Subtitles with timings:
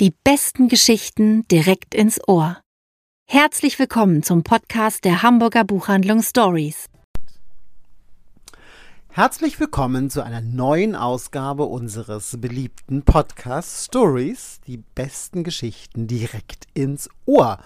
[0.00, 2.56] Die besten Geschichten direkt ins Ohr.
[3.26, 6.86] Herzlich willkommen zum Podcast der Hamburger Buchhandlung Stories.
[9.10, 17.10] Herzlich willkommen zu einer neuen Ausgabe unseres beliebten Podcasts Stories, die besten Geschichten direkt ins
[17.26, 17.58] Ohr.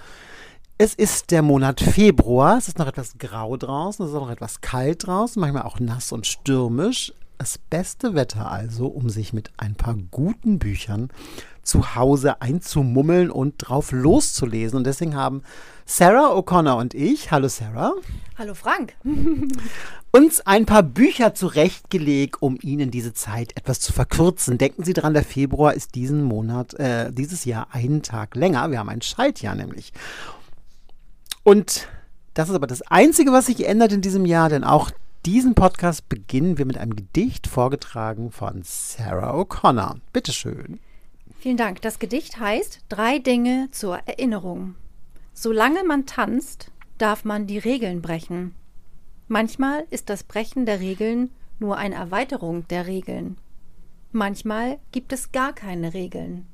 [0.76, 4.60] Es ist der Monat Februar, es ist noch etwas grau draußen, es ist noch etwas
[4.60, 7.12] kalt draußen, manchmal auch nass und stürmisch.
[7.38, 11.10] Das beste Wetter also, um sich mit ein paar guten Büchern
[11.62, 14.78] zu Hause einzumummeln und drauf loszulesen.
[14.78, 15.42] Und deswegen haben
[15.84, 17.92] Sarah O'Connor und ich, hallo Sarah.
[18.38, 18.94] Hallo Frank.
[20.12, 24.58] uns ein paar Bücher zurechtgelegt, um Ihnen diese Zeit etwas zu verkürzen.
[24.58, 28.70] Denken Sie dran, der Februar ist diesen Monat, äh, dieses Jahr einen Tag länger.
[28.70, 29.92] Wir haben ein Schaltjahr nämlich.
[31.42, 31.88] Und
[32.34, 34.90] das ist aber das Einzige, was sich ändert in diesem Jahr, denn auch
[35.24, 39.96] diesen Podcast beginnen wir mit einem Gedicht vorgetragen von Sarah O'Connor.
[40.12, 40.80] Bitteschön.
[41.38, 41.80] Vielen Dank.
[41.80, 44.74] Das Gedicht heißt Drei Dinge zur Erinnerung.
[45.32, 48.54] Solange man tanzt, darf man die Regeln brechen.
[49.26, 53.38] Manchmal ist das Brechen der Regeln nur eine Erweiterung der Regeln.
[54.12, 56.46] Manchmal gibt es gar keine Regeln.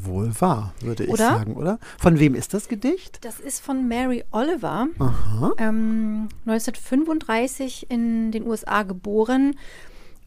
[0.00, 1.28] Wohl wahr, würde ich Oder?
[1.28, 1.78] sagen, oder?
[1.98, 3.18] Von wem ist das Gedicht?
[3.22, 5.52] Das ist von Mary Oliver, Aha.
[5.58, 9.56] ähm, 1935 in den USA geboren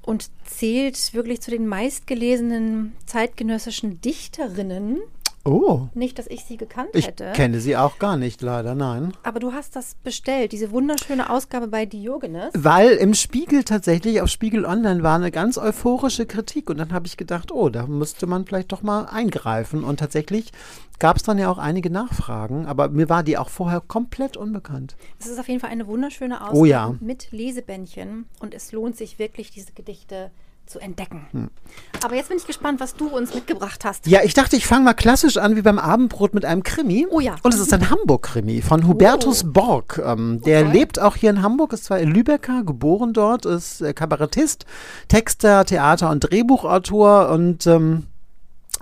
[0.04, 5.00] und zählt wirklich zu den meistgelesenen zeitgenössischen Dichterinnen.
[5.48, 7.32] Oh, Nicht, dass ich sie gekannt ich hätte.
[7.36, 9.14] kenne sie auch gar nicht, leider, nein.
[9.22, 12.52] Aber du hast das bestellt, diese wunderschöne Ausgabe bei Diogenes.
[12.56, 17.06] Weil im Spiegel tatsächlich, auf Spiegel Online war eine ganz euphorische Kritik und dann habe
[17.06, 19.84] ich gedacht, oh, da müsste man vielleicht doch mal eingreifen.
[19.84, 20.52] Und tatsächlich
[20.98, 24.96] gab es dann ja auch einige Nachfragen, aber mir war die auch vorher komplett unbekannt.
[25.20, 26.96] Es ist auf jeden Fall eine wunderschöne Ausgabe Oh ja.
[27.02, 30.45] mit Lesebändchen und es lohnt sich wirklich, diese Gedichte zu
[30.80, 31.28] entdecken.
[31.32, 31.50] Hm.
[32.04, 34.08] Aber jetzt bin ich gespannt, was du uns mitgebracht hast.
[34.08, 37.08] Ja, ich dachte, ich fange mal klassisch an wie beim Abendbrot mit einem Krimi.
[37.10, 37.36] Oh ja.
[37.44, 39.52] Und es ist ein Hamburg-Krimi von Hubertus Oh.
[39.52, 40.02] Borg.
[40.06, 40.72] Ähm, der Okay.
[40.72, 44.66] lebt auch hier in Hamburg, ist zwar Lübecker, geboren dort, ist äh, Kabarettist,
[45.08, 48.06] Texter, Theater- und Drehbuchautor und ähm,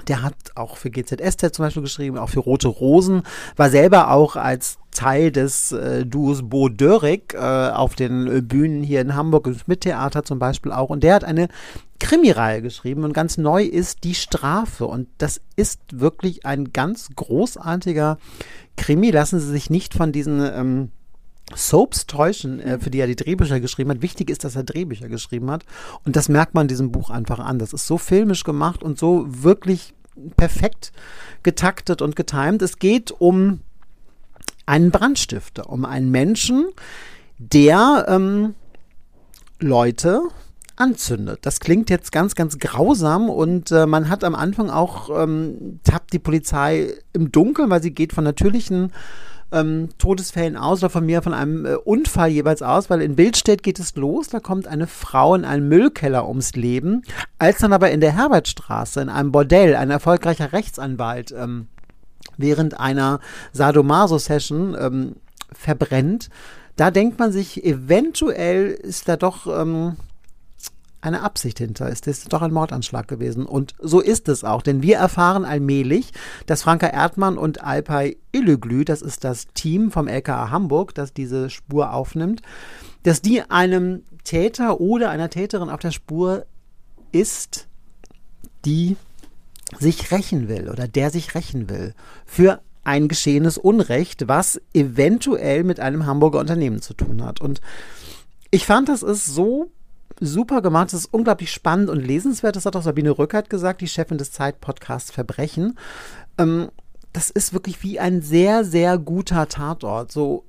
[0.07, 3.23] der hat auch für GZSZ zum Beispiel geschrieben, auch für Rote Rosen,
[3.55, 8.83] war selber auch als Teil des äh, Duos Bo Dörig äh, auf den äh, Bühnen
[8.83, 10.89] hier in Hamburg, im Schmidt-Theater zum Beispiel auch.
[10.89, 11.47] Und der hat eine
[11.99, 14.85] Krimireihe geschrieben und ganz neu ist Die Strafe.
[14.85, 18.17] Und das ist wirklich ein ganz großartiger
[18.77, 19.11] Krimi.
[19.11, 20.91] Lassen Sie sich nicht von diesen ähm,
[21.55, 24.01] Soaps täuschen, äh, für die er die Drehbücher geschrieben hat.
[24.01, 25.65] Wichtig ist, dass er Drehbücher geschrieben hat.
[26.05, 27.59] Und das merkt man diesem Buch einfach an.
[27.59, 29.93] Das ist so filmisch gemacht und so wirklich
[30.37, 30.91] perfekt
[31.43, 32.61] getaktet und getimt.
[32.61, 33.59] Es geht um
[34.65, 36.67] einen Brandstifter, um einen Menschen,
[37.37, 38.55] der ähm,
[39.59, 40.21] Leute
[40.75, 41.39] anzündet.
[41.43, 46.13] Das klingt jetzt ganz, ganz grausam und äh, man hat am Anfang auch, ähm, tappt
[46.13, 48.91] die Polizei im Dunkeln, weil sie geht von natürlichen
[49.53, 53.63] ähm, Todesfällen aus oder von mir von einem äh, Unfall jeweils aus, weil in Bildstedt
[53.63, 57.03] geht es los, da kommt eine Frau in einen Müllkeller ums Leben,
[57.39, 61.67] als dann aber in der Herbertstraße, in einem Bordell, ein erfolgreicher Rechtsanwalt ähm,
[62.37, 63.19] während einer
[63.53, 65.15] Sadomaso-Session ähm,
[65.51, 66.29] verbrennt,
[66.75, 69.95] da denkt man sich, eventuell ist da doch ähm,
[71.03, 71.89] eine Absicht hinter.
[71.89, 73.45] Ist das doch ein Mordanschlag gewesen?
[73.45, 76.13] Und so ist es auch, denn wir erfahren allmählich,
[76.45, 81.49] dass Franka Erdmann und Alpay Illuglü, das ist das Team vom LKA Hamburg, das diese
[81.49, 82.41] Spur aufnimmt,
[83.03, 86.45] dass die einem Täter oder einer Täterin auf der Spur
[87.11, 87.67] ist,
[88.63, 88.95] die
[89.77, 91.93] sich rächen will oder der sich rächen will
[92.25, 97.41] für ein geschehenes Unrecht, was eventuell mit einem Hamburger Unternehmen zu tun hat.
[97.41, 97.59] Und
[98.51, 99.71] ich fand, das ist so
[100.25, 102.56] super gemacht, das ist unglaublich spannend und lesenswert.
[102.56, 105.78] Das hat auch Sabine Rückert gesagt, die Chefin des Zeitpodcasts Verbrechen.
[106.38, 106.69] Ähm,
[107.11, 110.12] das ist wirklich wie ein sehr, sehr guter Tatort.
[110.12, 110.45] So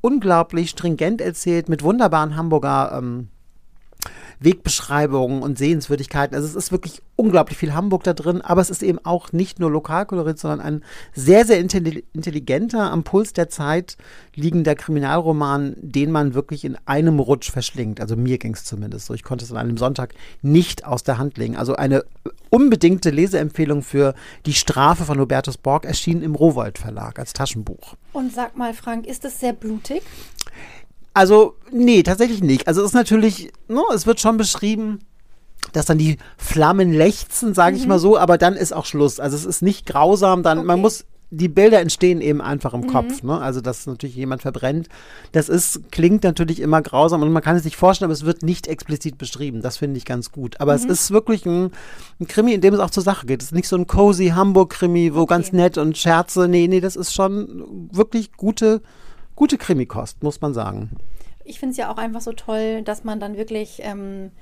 [0.00, 3.28] unglaublich stringent erzählt, mit wunderbaren Hamburger ähm,
[4.40, 6.34] Wegbeschreibungen und Sehenswürdigkeiten.
[6.34, 9.58] Also es ist wirklich unglaublich viel Hamburg da drin, aber es ist eben auch nicht
[9.58, 10.84] nur Lokalkolorit, sondern ein
[11.14, 13.96] sehr, sehr intelli- intelligenter, am Puls der Zeit
[14.34, 18.00] liegender Kriminalroman, den man wirklich in einem Rutsch verschlingt.
[18.00, 19.14] Also mir ging es zumindest so.
[19.14, 21.56] Ich konnte es an einem Sonntag nicht aus der Hand legen.
[21.56, 22.04] Also eine
[22.50, 27.94] unbedingte Leseempfehlung für Die Strafe von Hubertus Borg erschien im Rowold Verlag als Taschenbuch.
[28.12, 30.02] Und sag mal, Frank, ist es sehr blutig?
[31.16, 32.68] Also, nee, tatsächlich nicht.
[32.68, 34.98] Also es ist natürlich, no, es wird schon beschrieben,
[35.72, 39.18] dass dann die Flammen lechzen, sage ich mal so, aber dann ist auch Schluss.
[39.18, 40.80] Also es ist nicht grausam, dann, man Okay.
[40.82, 43.22] muss die Bilder entstehen eben einfach im Kopf.
[43.24, 43.40] Ne?
[43.40, 44.88] Also, dass natürlich jemand verbrennt,
[45.32, 48.42] das ist, klingt natürlich immer grausam und man kann es sich vorstellen, aber es wird
[48.44, 49.60] nicht explizit beschrieben.
[49.60, 50.60] Das finde ich ganz gut.
[50.60, 51.72] Aber es ist wirklich ein,
[52.20, 53.40] ein Krimi, in dem es auch zur Sache geht.
[53.42, 55.34] Es ist nicht so ein cozy Hamburg-Krimi, wo Okay.
[55.34, 56.46] ganz nett und Scherze.
[56.46, 58.80] Nee, nee, das ist schon wirklich gute,
[59.36, 60.90] gute Krimikost, muss man sagen.
[61.44, 64.32] Ich finde es ja auch einfach so toll, dass man dann wirklich ähm,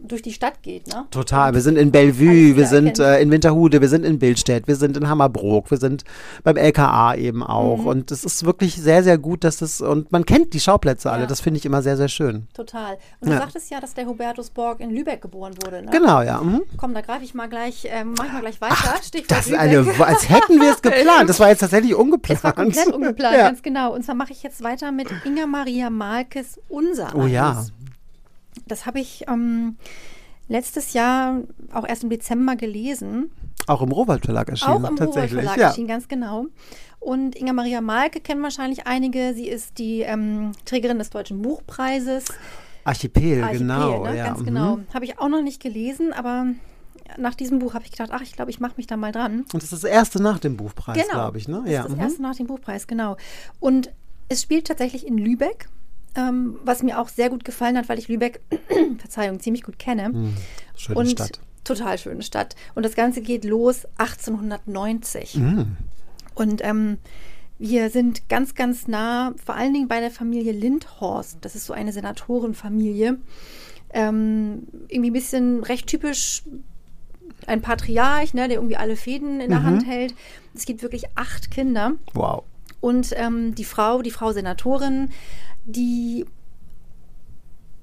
[0.00, 1.06] durch die Stadt geht, ne?
[1.10, 1.54] Total.
[1.54, 4.96] Wir sind in Bellevue, wir sind äh, in Winterhude, wir sind in Billstedt, wir sind
[4.96, 6.04] in Hammerbrook, wir sind
[6.44, 7.78] beim LKA eben auch.
[7.78, 7.86] Mhm.
[7.86, 11.22] Und es ist wirklich sehr, sehr gut, dass das, und man kennt die Schauplätze alle.
[11.22, 11.26] Ja.
[11.26, 12.46] Das finde ich immer sehr, sehr schön.
[12.54, 12.96] Total.
[13.20, 13.38] Und du Ja.
[13.40, 15.90] sagtest ja, dass der Hubertus Borg in Lübeck geboren wurde, ne?
[15.90, 16.40] Genau, ja.
[16.40, 16.62] Mhm.
[16.76, 18.74] Komm, da greife ich mal gleich, ähm, mach ich mal gleich weiter.
[19.02, 21.28] Stichwort Das ist eine, als hätten wir es geplant.
[21.28, 22.38] Das war jetzt tatsächlich ungeplant.
[22.38, 23.48] Es war komplett ungeplant, Ja.
[23.48, 23.94] ganz genau.
[23.94, 27.64] Und zwar mache ich jetzt weiter mit Inga Maria Malkes Unser Oh ja.
[28.66, 29.76] Das habe ich ähm,
[30.48, 33.30] letztes Jahr auch erst im Dezember gelesen.
[33.66, 34.72] Auch im Robert Verlag erschienen.
[34.72, 35.40] Auch im Robert tatsächlich.
[35.40, 35.68] Verlag ja.
[35.68, 36.46] erschienen, ganz genau.
[37.00, 39.34] Und Inga Maria Malke kennen wahrscheinlich einige.
[39.34, 42.24] Sie ist die ähm, Trägerin des Deutschen Buchpreises.
[42.84, 44.04] Archipel, Archipel, genau.
[44.04, 44.16] ne?
[44.16, 44.26] ja.
[44.26, 44.44] ganz mhm.
[44.46, 44.78] genau.
[44.94, 46.46] Habe ich auch noch nicht gelesen, aber
[47.18, 49.44] nach diesem Buch habe ich gedacht, ach, ich glaube, ich mache mich da mal dran.
[49.52, 51.12] Und das ist das erste nach dem Buchpreis, Genau.
[51.12, 51.48] glaube ich.
[51.48, 51.62] Ne?
[51.64, 51.80] Das Ja.
[51.80, 52.02] ist das mhm.
[52.02, 53.16] erste nach dem Buchpreis, genau.
[53.60, 53.92] Und
[54.28, 55.68] es spielt tatsächlich in Lübeck,
[56.18, 58.40] ähm, was mir auch sehr gut gefallen hat, weil ich Lübeck,
[58.98, 60.08] Verzeihung, ziemlich gut kenne.
[60.08, 60.34] Mhm.
[60.76, 61.40] Schöne und Stadt.
[61.64, 62.56] Total schöne Stadt.
[62.74, 65.36] Und das Ganze geht los 1890.
[65.36, 65.76] Mhm.
[66.34, 66.98] Und ähm,
[67.58, 71.38] wir sind ganz, ganz nah, vor allen Dingen bei der Familie Lindhorst.
[71.42, 73.18] Das ist so eine Senatorenfamilie.
[73.90, 76.42] Ähm, irgendwie ein bisschen recht typisch
[77.46, 79.64] ein Patriarch, ne, der irgendwie alle Fäden in der Mhm.
[79.64, 80.14] Hand hält.
[80.54, 81.92] Es gibt wirklich acht Kinder.
[82.14, 82.44] Wow.
[82.80, 85.10] Und ähm, die Frau, die Frau Senatorin,
[85.68, 86.24] die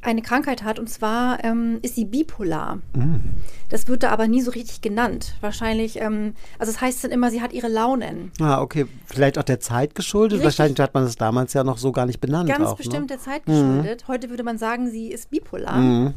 [0.02, 2.78] eine Krankheit hat, und zwar ähm, ist sie bipolar.
[2.94, 3.22] Mhm.
[3.70, 5.34] Das wird da aber nie so richtig genannt.
[5.42, 8.32] Wahrscheinlich, ähm, also es heißt dann immer, sie hat ihre Launen.
[8.40, 8.86] Ah, okay.
[9.08, 10.34] Vielleicht auch der Zeit geschuldet.
[10.40, 10.46] Richtig.
[10.46, 12.48] Wahrscheinlich hat man das damals ja noch so gar nicht benannt.
[12.50, 13.08] Ganz auch, bestimmt Ne?
[13.08, 14.08] der Zeit geschuldet.
[14.08, 15.78] Heute würde man sagen, sie ist bipolar.
[15.78, 16.14] Mhm.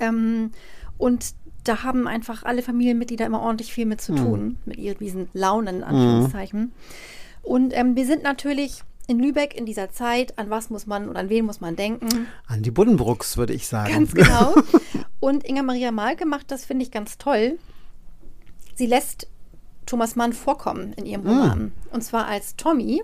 [0.00, 0.50] Ähm,
[0.98, 1.26] und
[1.62, 4.16] da haben einfach alle Familienmitglieder immer ordentlich viel mit zu Mhm.
[4.16, 6.72] tun, mit ihren diesen Launen, Anführungszeichen.
[7.42, 11.16] Und ähm, wir sind natürlich in Lübeck in dieser Zeit, an was muss man und
[11.16, 12.28] an wen muss man denken?
[12.46, 13.92] An die Buddenbrooks, würde ich sagen.
[13.92, 14.54] Ganz genau.
[15.20, 17.58] Und Inga Maria Malke macht das, finde ich, ganz toll.
[18.76, 19.26] Sie lässt
[19.84, 21.72] Thomas Mann vorkommen in ihrem Roman.
[21.90, 23.02] Und zwar als Tommy,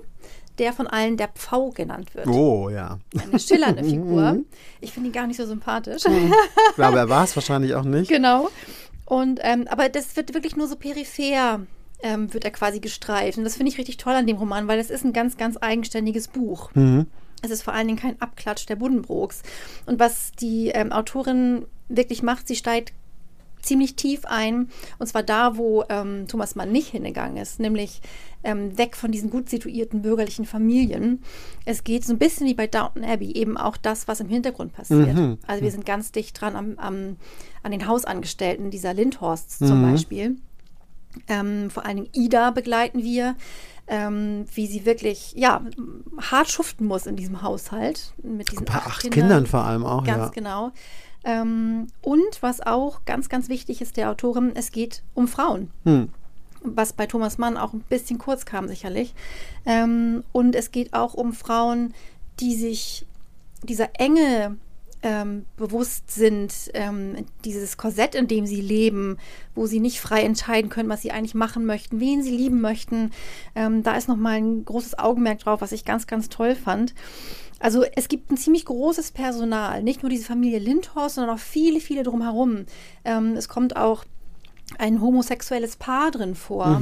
[0.59, 2.29] der von allen der Pfau genannt wird.
[2.29, 2.99] Oh, ja.
[3.21, 4.39] Eine schillernde Figur.
[4.81, 6.05] Ich finde ihn gar nicht so sympathisch.
[6.07, 8.09] Ich glaube, er war es wahrscheinlich auch nicht.
[8.09, 8.49] genau.
[9.05, 11.61] Und ähm, aber das wird wirklich nur so peripher
[12.03, 13.39] ähm, wird er quasi gestreift.
[13.39, 15.57] Und das finde ich richtig toll an dem Roman, weil es ist ein ganz, ganz
[15.61, 16.71] eigenständiges Buch.
[16.75, 17.07] Mhm.
[17.43, 19.43] Es ist vor allen Dingen kein Abklatsch der Buddenbrooks.
[19.87, 22.93] Und was die ähm, Autorin wirklich macht, sie steigt
[23.63, 24.69] ziemlich tief ein.
[24.99, 28.01] Und zwar da, wo ähm, Thomas Mann nicht hingegangen ist, nämlich
[28.45, 31.23] ähm, weg von diesen gut situierten bürgerlichen Familien.
[31.65, 34.73] Es geht so ein bisschen wie bei Downton Abbey, eben auch das, was im Hintergrund
[34.73, 35.15] passiert.
[35.15, 35.39] Mhm.
[35.47, 37.17] Also wir sind ganz dicht dran am, am,
[37.63, 40.37] an den Hausangestellten dieser Lindhorsts zum Beispiel.
[41.29, 43.37] Ähm, vor allen Dingen Ida begleiten wir,
[43.89, 45.63] ähm, wie sie wirklich ja,
[46.19, 48.13] hart schuften muss in diesem Haushalt.
[48.23, 50.29] Mit diesen Bei acht Kindern vor allem auch, Ganz ja.
[50.31, 50.73] genau.
[51.25, 55.71] Ähm, und was auch ganz, ganz wichtig ist der Autorin, es geht um Frauen.
[55.85, 56.09] Hm.
[56.63, 59.15] Was bei Thomas Mann auch ein bisschen kurz kam, sicherlich.
[59.65, 61.95] Ähm, und es geht auch um Frauen,
[62.41, 63.07] die sich
[63.63, 64.57] dieser Enge
[65.03, 69.19] ähm, bewusst sind, ähm, dieses Korsett, in dem sie leben,
[69.55, 73.13] wo sie nicht frei entscheiden können, was sie eigentlich machen möchten, wen sie lieben möchten.
[73.55, 76.95] Ähm, da ist nochmal ein großes Augenmerk drauf, was ich ganz, ganz toll fand.
[77.59, 81.81] Also es gibt ein ziemlich großes Personal, nicht nur diese Familie Lindhorst, sondern auch viele,
[81.81, 82.67] viele drumherum.
[83.05, 84.05] Ähm, es kommt auch
[84.79, 86.81] ein homosexuelles Paar drin vor.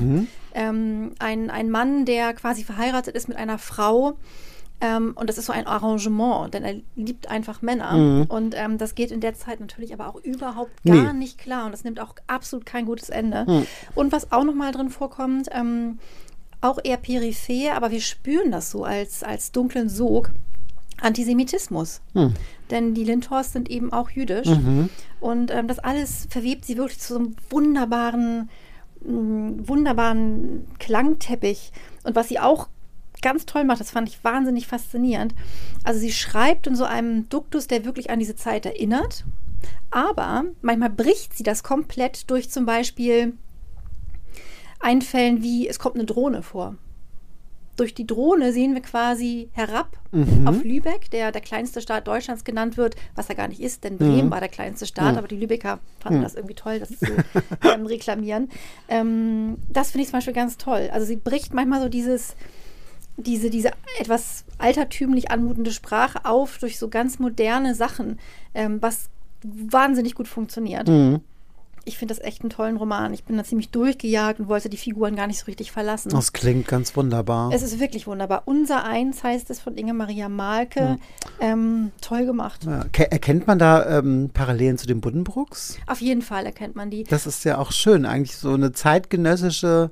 [0.54, 4.16] Ähm, ein, ein Mann, der quasi verheiratet ist mit einer Frau.
[4.86, 8.26] Ähm, und das ist so ein Arrangement, denn er liebt einfach Männer.
[8.28, 11.18] Und ähm, das geht in der Zeit natürlich aber auch überhaupt gar Nee.
[11.18, 11.64] nicht klar.
[11.64, 13.64] Und das nimmt auch absolut kein gutes Ende.
[13.94, 15.98] Und was auch nochmal drin vorkommt, ähm,
[16.60, 20.30] auch eher peripher, aber wir spüren das so als, als dunklen Sog.
[21.00, 22.00] Antisemitismus.
[22.70, 24.48] Denn die Lindhorst sind eben auch jüdisch.
[25.20, 28.48] Und ähm, das alles verwebt sie wirklich zu so einem wunderbaren,
[29.04, 31.72] mh, wunderbaren Klangteppich.
[32.04, 32.68] Und was sie auch
[33.22, 35.34] ganz toll macht, das fand ich wahnsinnig faszinierend.
[35.82, 39.24] Also sie schreibt in so einem Duktus, der wirklich an diese Zeit erinnert.
[39.90, 43.32] Aber manchmal bricht sie das komplett durch zum Beispiel
[44.80, 46.76] Einfällen wie, es kommt eine Drohne vor.
[47.76, 50.46] durch die Drohne sehen wir quasi herab Mhm.
[50.46, 53.98] auf Lübeck, der der kleinste Staat Deutschlands genannt wird, was er gar nicht ist, denn
[53.98, 54.30] Bremen Mhm.
[54.30, 57.06] war der kleinste Staat, aber die Lübecker fanden das irgendwie toll, das zu
[57.74, 58.48] ähm, reklamieren.
[58.88, 60.88] Ähm, das finde ich zum Beispiel ganz toll.
[60.92, 62.36] Also sie bricht manchmal so dieses,
[63.16, 68.18] diese, diese etwas altertümlich anmutende Sprache auf durch so ganz moderne Sachen,
[68.54, 69.08] ähm, was
[69.42, 70.88] wahnsinnig gut funktioniert.
[70.88, 71.20] Mhm.
[71.86, 73.12] Ich finde das echt einen tollen Roman.
[73.12, 76.08] Ich bin da ziemlich durchgejagt und wollte die Figuren gar nicht so richtig verlassen.
[76.08, 77.52] Das klingt ganz wunderbar.
[77.52, 78.44] Es ist wirklich wunderbar.
[78.46, 80.96] Unser Eins heißt es von Inge Maria Malke.
[81.40, 82.64] Ähm, toll gemacht.
[82.64, 85.76] Ja, ke- erkennt man da ähm, Parallelen zu den Buddenbrooks?
[85.86, 87.04] Auf jeden Fall erkennt man die.
[87.04, 89.90] Das ist ja auch schön, eigentlich so eine zeitgenössische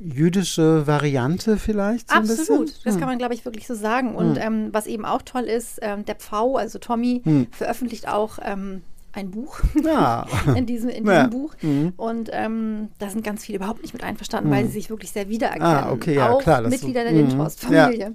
[0.00, 3.00] jüdische Variante vielleicht so ein Absolut, das Hm.
[3.00, 4.14] kann man, glaube ich, wirklich so sagen.
[4.14, 7.46] Und ähm, was eben auch toll ist, ähm, der Pfau, also Tommy, Hm.
[7.50, 10.26] veröffentlicht auch ähm, ein Buch Ja.
[10.56, 11.24] in diesem, in Ja.
[11.26, 11.54] diesem Buch.
[11.62, 11.92] Mhm.
[11.96, 15.28] Und ähm, da sind ganz viele überhaupt nicht mit einverstanden, weil sie sich wirklich sehr
[15.28, 15.66] wiedererkennen.
[15.66, 17.28] Ah, okay, ja, auch klar, Mitglieder so- der mhm.
[17.28, 18.12] Lindhorst-Familie.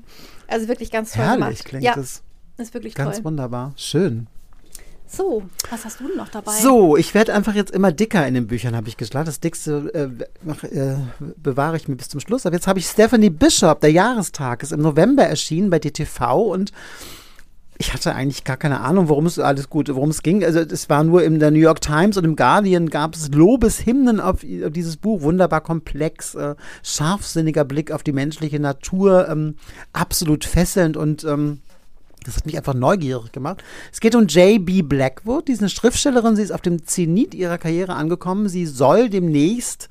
[0.48, 1.66] Also wirklich ganz toll Herrlich gemacht.
[1.66, 2.24] klingt ja, das.
[2.58, 3.26] ist wirklich Ganz toll.
[3.26, 3.74] wunderbar.
[3.76, 4.28] Schön.
[5.08, 6.52] So, was hast du denn noch dabei?
[6.52, 9.26] So, ich werde einfach jetzt immer dicker in den Büchern, habe ich geschlagen.
[9.26, 10.96] Das dickste äh, äh,
[11.38, 12.46] bewahre ich mir bis zum Schluss.
[12.46, 16.72] Aber jetzt habe ich Stephanie Bishop, der Jahrestag, ist im November erschienen bei DTV und
[17.78, 20.44] ich hatte eigentlich gar keine Ahnung, worum es alles gut, worum es ging.
[20.44, 24.20] Also es war nur in der New York Times und im Guardian gab es Lobeshymnen
[24.20, 29.56] auf, auf dieses Buch, wunderbar komplex, äh, scharfsinniger Blick auf die menschliche Natur, ähm,
[29.92, 31.60] absolut fesselnd und ähm,
[32.26, 33.64] das hat mich einfach neugierig gemacht.
[33.92, 34.82] Es geht um J.B.
[34.82, 36.36] Blackwood, diese Schriftstellerin.
[36.36, 38.50] Sie ist auf dem Zenit ihrer Karriere angekommen.
[38.50, 39.90] Sie soll demnächst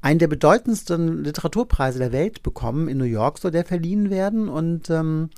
[0.00, 2.88] einen der bedeutendsten Literaturpreise der Welt bekommen.
[2.88, 4.48] In New York soll der verliehen werden.
[4.48, 5.30] Und ähm,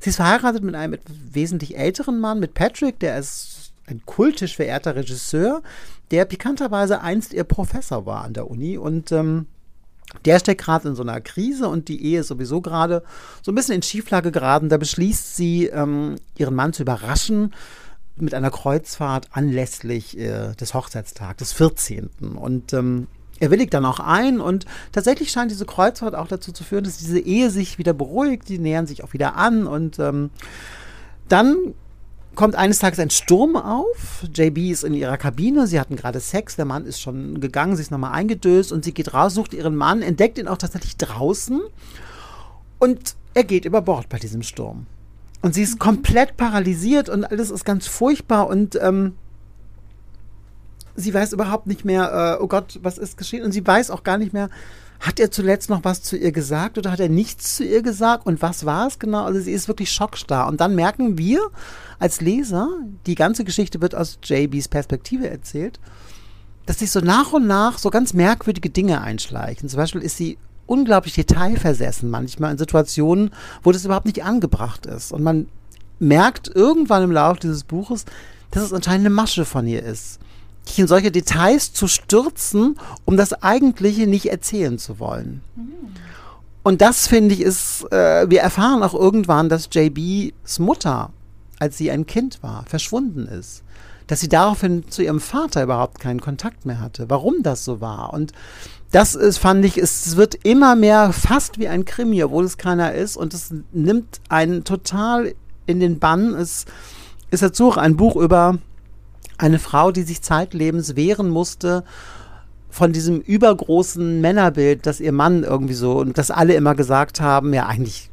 [0.00, 0.98] sie ist verheiratet mit einem
[1.32, 5.62] wesentlich älteren Mann, mit Patrick, der ist ein kultisch verehrter Regisseur,
[6.10, 8.78] der pikanterweise einst ihr Professor war an der Uni.
[8.78, 9.46] Und ähm,
[10.24, 13.02] der steckt gerade in so einer Krise und die Ehe ist sowieso gerade
[13.42, 14.68] so ein bisschen in Schieflage geraten.
[14.68, 17.52] Da beschließt sie, ähm, ihren Mann zu überraschen
[18.16, 22.10] mit einer Kreuzfahrt anlässlich äh, des Hochzeitstags, des 14.
[22.36, 23.08] Und ähm,
[23.40, 26.98] er willigt dann auch ein und tatsächlich scheint diese Kreuzfahrt auch dazu zu führen, dass
[26.98, 30.30] diese Ehe sich wieder beruhigt, die nähern sich auch wieder an und ähm,
[31.28, 31.74] dann
[32.34, 34.24] kommt eines Tages ein Sturm auf.
[34.32, 37.82] JB ist in ihrer Kabine, sie hatten gerade Sex, der Mann ist schon gegangen, sie
[37.82, 41.60] ist nochmal eingedöst und sie geht raus, sucht ihren Mann, entdeckt ihn auch tatsächlich draußen
[42.78, 44.86] und er geht über Bord bei diesem Sturm.
[45.42, 49.14] Und sie ist komplett paralysiert und alles ist ganz furchtbar und ähm,
[50.96, 53.44] sie weiß überhaupt nicht mehr, äh, oh Gott, was ist geschehen?
[53.44, 54.48] Und sie weiß auch gar nicht mehr,
[55.04, 58.26] hat er zuletzt noch was zu ihr gesagt oder hat er nichts zu ihr gesagt?
[58.26, 59.24] Und was war es genau?
[59.24, 60.48] Also sie ist wirklich schockstarr.
[60.48, 61.40] Und dann merken wir
[61.98, 62.68] als Leser,
[63.04, 65.78] die ganze Geschichte wird aus JBs Perspektive erzählt,
[66.64, 69.68] dass sich so nach und nach so ganz merkwürdige Dinge einschleichen.
[69.68, 73.30] Zum Beispiel ist sie unglaublich detailversessen manchmal in Situationen,
[73.62, 75.12] wo das überhaupt nicht angebracht ist.
[75.12, 75.48] Und man
[75.98, 78.06] merkt irgendwann im Laufe dieses Buches,
[78.50, 80.18] dass es anscheinend eine Masche von ihr ist
[80.68, 85.42] dich in solche Details zu stürzen, um das Eigentliche nicht erzählen zu wollen.
[86.62, 91.10] Und das finde ich ist, äh, wir erfahren auch irgendwann, dass JBs Mutter,
[91.58, 93.62] als sie ein Kind war, verschwunden ist.
[94.06, 97.08] Dass sie daraufhin zu ihrem Vater überhaupt keinen Kontakt mehr hatte.
[97.10, 98.12] Warum das so war.
[98.14, 98.32] Und
[98.92, 102.94] das ist, fand ich, es wird immer mehr fast wie ein Krimi, obwohl es keiner
[102.94, 103.16] ist.
[103.16, 105.34] Und es nimmt einen total
[105.66, 106.34] in den Bann.
[106.34, 106.64] Es
[107.30, 108.58] ist dazu auch ein Buch über
[109.38, 111.84] eine Frau, die sich zeitlebens wehren musste
[112.70, 117.54] von diesem übergroßen Männerbild, dass ihr Mann irgendwie so und dass alle immer gesagt haben,
[117.54, 118.10] ja eigentlich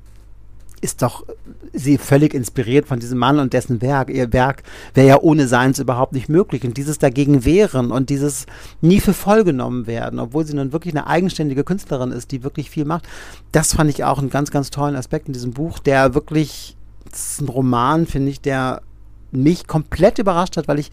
[0.82, 1.26] ist doch
[1.74, 4.10] sie völlig inspiriert von diesem Mann und dessen Werk.
[4.10, 4.64] Ihr Werk
[4.94, 6.64] wäre ja ohne seins überhaupt nicht möglich.
[6.64, 8.48] Und dieses dagegen wehren und dieses
[8.82, 12.70] nie für voll genommen werden, obwohl sie nun wirklich eine eigenständige Künstlerin ist, die wirklich
[12.70, 13.08] viel macht,
[13.52, 16.76] das fand ich auch einen ganz, ganz tollen Aspekt in diesem Buch, der wirklich,
[17.10, 18.82] das ist ein Roman, finde ich, der
[19.32, 20.92] mich komplett überrascht hat, weil ich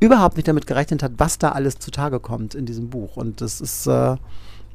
[0.00, 3.16] überhaupt nicht damit gerechnet hat, was da alles zutage kommt in diesem Buch.
[3.16, 4.16] Und das ist, äh,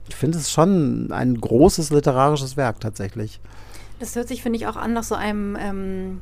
[0.09, 3.39] ich finde es schon ein großes literarisches Werk tatsächlich.
[3.99, 6.21] Das hört sich, finde ich, auch an nach so einem ähm,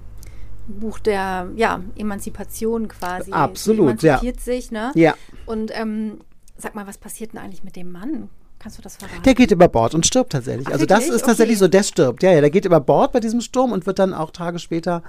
[0.67, 3.31] Buch der ja, Emanzipation quasi.
[3.31, 4.91] Absolut, Sie emanzipiert sich, ne?
[4.93, 5.15] Ja.
[5.45, 6.19] Und ähm,
[6.57, 8.29] sag mal, was passiert denn eigentlich mit dem Mann?
[8.59, 9.23] Kannst du das verraten?
[9.23, 10.67] Der geht über Bord und stirbt tatsächlich.
[10.67, 11.65] Ach, also das ist tatsächlich Okay.
[11.65, 12.21] so, der stirbt.
[12.21, 15.01] Ja, ja, der geht über Bord bei diesem Sturm und wird dann auch Tage später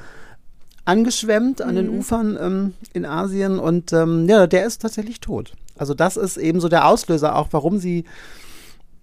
[0.84, 5.52] angeschwemmt an den Ufern ähm, in Asien und ähm, ja, der ist tatsächlich tot.
[5.76, 8.04] Also das ist eben so der Auslöser auch, warum sie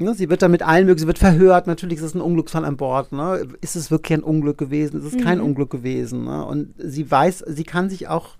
[0.01, 2.63] Ne, sie wird dann mit allen möglichen, sie wird verhört, natürlich ist es ein Unglücksfall
[2.63, 3.11] an Bord.
[3.11, 3.49] Ne?
[3.59, 5.01] Ist es wirklich ein Unglück gewesen?
[5.05, 6.23] Ist es kein Unglück gewesen?
[6.23, 6.45] Ne?
[6.45, 8.37] Und sie weiß, sie kann sich auch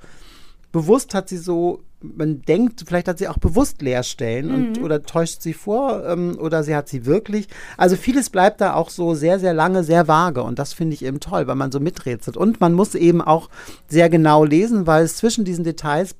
[0.71, 4.83] bewusst hat sie so, man denkt, vielleicht hat sie auch bewusst Leerstellen und Mhm.
[4.83, 7.47] oder täuscht sie vor ähm, oder sie hat sie wirklich.
[7.77, 11.03] Also vieles bleibt da auch so sehr, sehr lange, sehr vage und das finde ich
[11.03, 12.37] eben toll, weil man so miträtselt.
[12.37, 13.49] Und man muss eben auch
[13.89, 16.15] sehr genau lesen, weil zwischen diesen Details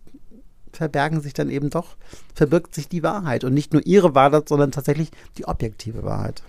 [0.74, 1.96] verbergen sich dann eben doch,
[2.36, 6.44] verbirgt sich die Wahrheit und nicht nur ihre Wahrheit, sondern tatsächlich die objektive Wahrheit.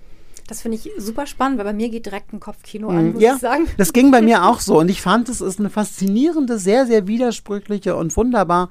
[0.47, 3.21] Das finde ich super spannend, weil bei mir geht direkt ein Kopfkino an, muss Mhm.
[3.21, 3.67] Ja, ich sagen.
[3.79, 4.79] das ging bei mir auch so.
[4.81, 8.69] Und ich fand, es ist eine faszinierende, sehr, sehr widersprüchliche und wunderbar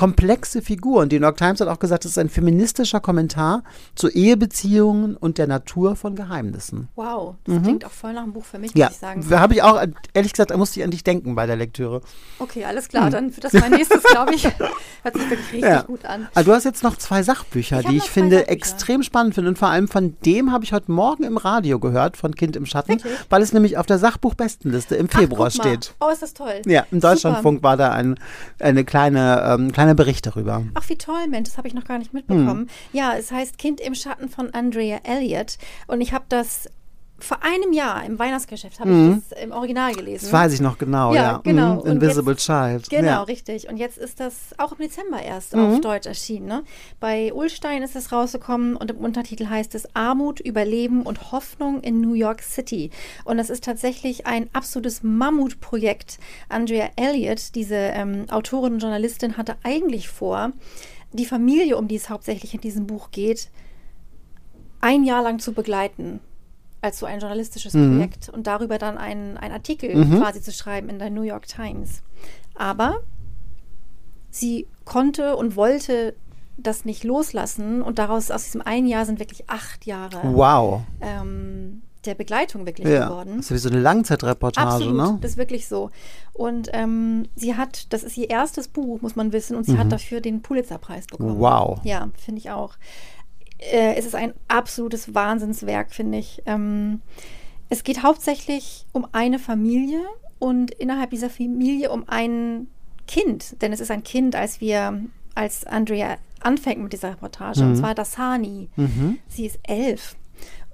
[0.00, 1.02] komplexe Figur.
[1.02, 3.62] Und die New York Times hat auch gesagt, es ist ein feministischer Kommentar
[3.94, 6.88] zu Ehebeziehungen und der Natur von Geheimnissen.
[6.96, 8.80] Wow, das klingt auch voll nach einem Buch für mich, Mhm.
[8.80, 9.26] Ja, muss ich sagen.
[9.28, 9.78] da habe ich auch,
[10.14, 12.00] ehrlich gesagt, da musste ich an dich denken bei der Lektüre.
[12.38, 14.44] Okay, alles klar, dann wird das mein nächstes, glaube ich.
[15.02, 15.66] Hört sich wirklich richtig Mhm.
[15.68, 15.82] Ja.
[15.82, 16.28] gut an.
[16.34, 18.52] Also du hast jetzt noch zwei Sachbücher, Ich die ich finde Sachbücher.
[18.52, 19.50] extrem spannend finde.
[19.50, 22.64] Und vor allem von dem habe ich heute Morgen im Radio gehört, von Kind im
[22.64, 23.12] Schatten, Wirklich?
[23.28, 25.50] weil es nämlich auf der Sachbuchbestenliste im Ach, Februar mal.
[25.50, 25.94] steht.
[26.00, 26.62] Oh, ist das toll.
[26.66, 27.12] Ja, im Super.
[27.14, 28.16] Deutschlandfunk war da ein
[28.58, 30.64] eine kleine, ähm, kleiner Bericht darüber.
[30.74, 32.60] Ach, wie toll, Mensch, das habe ich noch gar nicht mitbekommen.
[32.60, 32.68] Hm.
[32.92, 35.58] Ja, es heißt Kind im Schatten von Andrea Elliott.
[35.86, 36.68] Und ich habe das
[37.24, 40.24] vor einem Jahr im Weihnachtsgeschäft, habe ich das im Original gelesen.
[40.24, 41.40] Das weiß ich noch genau, Ja, ja.
[41.44, 41.82] genau.
[41.84, 41.92] Mhm.
[41.92, 42.90] Invisible jetzt- Child.
[42.90, 43.18] Genau, Ja.
[43.20, 43.24] Mhm.
[43.24, 43.68] richtig.
[43.68, 46.46] Und jetzt ist das auch im Dezember erst auf Deutsch erschienen.
[46.46, 46.62] Ne?
[47.00, 52.00] Bei Ulstein ist es rausgekommen und im Untertitel heißt es Armut, Überleben und Hoffnung in
[52.00, 52.90] New York City.
[53.24, 56.18] Und es ist tatsächlich ein absolutes Mammutprojekt.
[56.48, 60.52] Andrea Elliott, diese ähm, Autorin und Journalistin, hatte eigentlich vor,
[61.12, 63.48] die Familie, um die es hauptsächlich in diesem Buch geht,
[64.80, 66.20] ein Jahr lang zu begleiten
[66.82, 70.98] als so ein journalistisches Projekt und darüber dann einen, einen Artikel quasi zu schreiben in
[70.98, 72.02] der New York Times.
[72.54, 73.00] Aber
[74.30, 76.14] sie konnte und wollte
[76.56, 80.82] das nicht loslassen und daraus aus diesem einen Jahr sind wirklich acht Jahre Wow.
[81.00, 83.08] ähm, der Begleitung wirklich Ja.
[83.08, 83.36] geworden.
[83.38, 85.18] Das ist wie so eine Langzeitreportage, Absolut, ne?
[85.20, 85.90] das ist wirklich so.
[86.32, 89.92] Und ähm, sie hat, das ist ihr erstes Buch, muss man wissen, und sie hat
[89.92, 91.36] dafür den Pulitzerpreis bekommen.
[91.36, 91.40] Mhm.
[91.40, 91.80] Wow.
[91.84, 92.74] Ja, finde ich auch.
[93.60, 96.42] Äh, es ist ein absolutes Wahnsinnswerk, finde ich.
[96.46, 97.00] Ähm,
[97.68, 100.00] es geht hauptsächlich um eine Familie
[100.38, 102.66] und innerhalb dieser Familie um ein
[103.06, 105.00] Kind, denn es ist ein Kind, als wir,
[105.34, 108.68] als Andrea anfängt mit dieser Reportage, und zwar Dasani.
[109.28, 110.16] Sie ist elf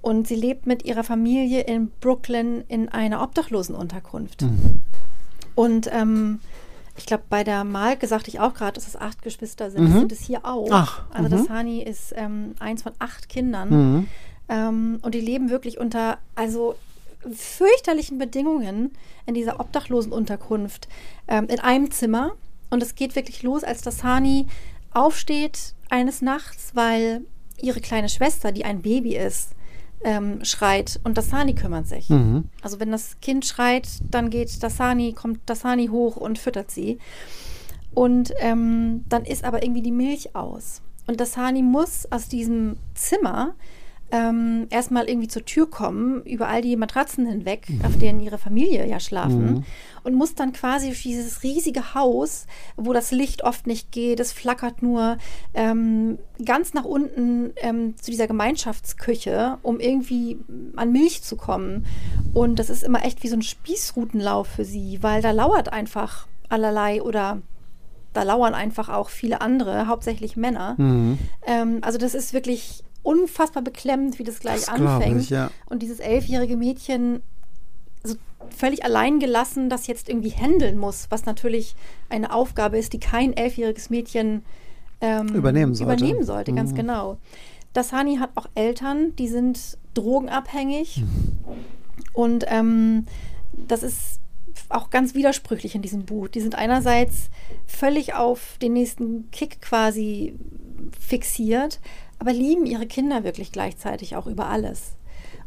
[0.01, 4.43] und sie lebt mit ihrer Familie in Brooklyn in einer Obdachlosenunterkunft.
[5.55, 6.39] Und ähm,
[6.97, 9.85] ich glaube, bei der Malke sagte ich auch gerade, dass es acht Geschwister sind.
[9.85, 10.67] Das sind es hier auch.
[10.71, 14.07] Ach, also das Hani ist ähm, eins von acht Kindern.
[14.49, 16.75] Ähm, und die leben wirklich unter also
[17.33, 18.91] fürchterlichen Bedingungen
[19.25, 20.87] in dieser Obdachlosenunterkunft
[21.27, 22.33] ähm, in einem Zimmer.
[22.69, 24.47] Und es geht wirklich los, als das Hani
[24.93, 27.21] aufsteht eines Nachts, weil
[27.61, 29.51] ihre kleine Schwester, die ein Baby ist,
[30.03, 32.09] ähm, schreit und Dasani kümmert sich.
[32.61, 36.99] Also wenn das Kind schreit, dann geht Dasani, kommt Dasani hoch und füttert sie.
[37.93, 40.81] Und ähm, dann ist aber irgendwie die Milch aus.
[41.07, 43.55] Und Dasani muss aus diesem Zimmer
[44.11, 48.87] ähm, erstmal irgendwie zur Tür kommen, über all die Matratzen hinweg, auf denen ihre Familie
[48.87, 49.65] ja schlafen.
[50.03, 54.31] Und muss dann quasi durch dieses riesige Haus, wo das Licht oft nicht geht, es
[54.31, 55.17] flackert nur,
[55.53, 60.39] ähm, ganz nach unten ähm, zu dieser Gemeinschaftsküche, um irgendwie
[60.77, 61.85] an Milch zu kommen.
[62.33, 66.27] Und das ist immer echt wie so ein Spießrutenlauf für sie, weil da lauert einfach
[66.47, 67.41] allerlei oder
[68.13, 70.75] da lauern einfach auch viele andere, hauptsächlich Männer.
[70.77, 71.19] Mhm.
[71.45, 75.21] Ähm, also das ist wirklich unfassbar beklemmend, wie das gleich Das anfängt.
[75.21, 75.49] ich, ja.
[75.67, 77.21] Und dieses elfjährige Mädchen
[78.03, 78.15] so
[78.55, 81.75] völlig allein gelassen, das jetzt irgendwie handeln muss, was natürlich
[82.09, 84.43] eine Aufgabe ist, die kein elfjähriges Mädchen
[85.01, 85.93] ähm, Übernehmen sollte.
[85.93, 85.99] Mhm.
[85.99, 87.17] Übernehmen sollte, ganz genau.
[87.73, 90.97] Das Hani hat auch Eltern, die sind drogenabhängig.
[90.97, 91.37] Mhm.
[92.13, 93.05] Und ähm,
[93.67, 94.19] das ist
[94.69, 96.27] auch ganz widersprüchlich in diesem Buch.
[96.27, 97.29] Die sind einerseits
[97.65, 100.35] völlig auf den nächsten Kick quasi
[100.99, 101.79] fixiert,
[102.19, 104.93] aber lieben ihre Kinder wirklich gleichzeitig auch über alles.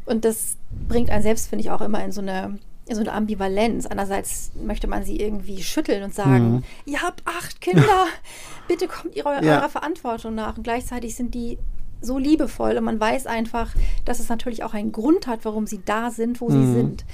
[0.05, 0.57] Und das
[0.87, 2.57] bringt einen selbst, finde ich, auch immer in so eine,
[2.87, 3.85] in so eine Ambivalenz.
[3.85, 8.05] Einerseits möchte man sie irgendwie schütteln und sagen, ihr habt acht Kinder,
[8.67, 9.57] bitte kommt ihrer, Ja.
[9.59, 10.57] eurer Verantwortung nach.
[10.57, 11.57] Und gleichzeitig sind die
[12.03, 15.81] so liebevoll und man weiß einfach, dass es natürlich auch einen Grund hat, warum sie
[15.85, 17.05] da sind, wo sie sind.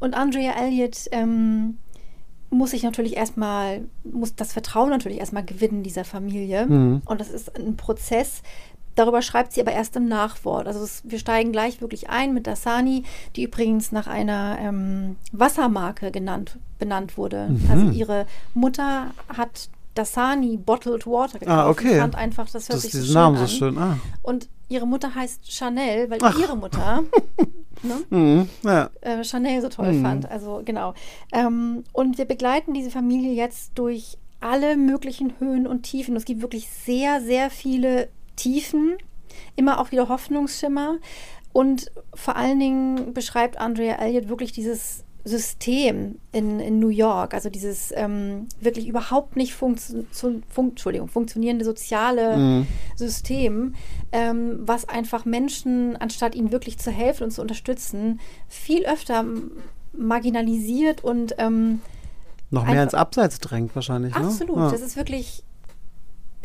[0.00, 1.78] Und Andrea Elliott ähm,
[2.50, 6.66] muss sich natürlich erstmal, muss das Vertrauen natürlich erstmal gewinnen dieser Familie.
[7.04, 8.42] Und das ist ein Prozess.
[8.96, 10.66] Darüber schreibt sie aber erst im Nachwort.
[10.66, 13.04] Also es, wir steigen gleich wirklich ein mit Dasani,
[13.36, 17.50] die übrigens nach einer ähm, Wassermarke genannt, benannt wurde.
[17.70, 21.58] Also ihre Mutter hat Dasani Bottled Water gekauft.
[21.58, 21.92] Ah, okay.
[21.94, 23.46] und fand einfach, das hört Das sich so schön Namen an.
[23.46, 23.78] so schön.
[23.78, 23.98] Ah.
[24.22, 26.38] Und ihre Mutter heißt Chanel, weil Ach.
[26.38, 27.02] ihre Mutter
[27.82, 28.48] ne, Mhm.
[28.62, 28.90] Ja.
[29.02, 30.30] äh, Chanel so toll fand.
[30.30, 30.94] Also genau.
[31.32, 36.16] Ähm, und wir begleiten diese Familie jetzt durch alle möglichen Höhen und Tiefen.
[36.16, 38.96] Es gibt wirklich sehr, sehr viele Tiefen,
[39.56, 40.98] immer auch wieder Hoffnungsschimmer.
[41.52, 47.50] Und vor allen Dingen beschreibt Andrea Elliott wirklich dieses System in, in New York, also
[47.50, 50.42] dieses ähm, wirklich überhaupt nicht funktio fun
[51.08, 52.66] funktionierende soziale mhm.
[52.94, 53.74] System,
[54.12, 59.24] ähm, was einfach Menschen, anstatt ihnen wirklich zu helfen und zu unterstützen, viel öfter
[59.92, 61.80] marginalisiert und ähm,
[62.50, 64.14] noch mehr ins Abseits drängt wahrscheinlich.
[64.14, 64.24] Ne?
[64.26, 64.62] Absolut, ne?
[64.66, 64.70] ja.
[64.70, 65.42] das ist wirklich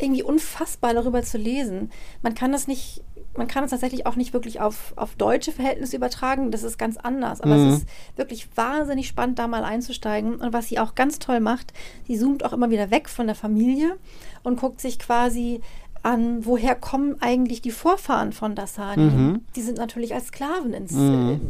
[0.02, 1.90] irgendwie unfassbar darüber zu lesen.
[2.22, 3.02] Man kann das nicht
[3.36, 6.50] man kann es tatsächlich auch nicht wirklich auf, auf deutsche Verhältnisse übertragen.
[6.50, 7.40] Das ist ganz anders.
[7.40, 7.68] Aber mhm.
[7.68, 10.36] es ist wirklich wahnsinnig spannend, da mal einzusteigen.
[10.36, 11.72] Und was sie auch ganz toll macht,
[12.06, 13.96] sie zoomt auch immer wieder weg von der Familie
[14.42, 15.60] und guckt sich quasi
[16.02, 19.02] an, woher kommen eigentlich die Vorfahren von Dasani?
[19.02, 19.40] Mhm.
[19.54, 21.40] Die sind natürlich als Sklaven ins, mhm.